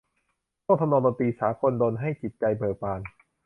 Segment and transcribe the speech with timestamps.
[0.63, 2.99] ท่วงทำนองดนตรีสากลดลให้จิตใจเบิกบาน